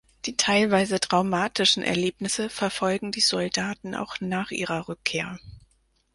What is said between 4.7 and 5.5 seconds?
Rückkehr.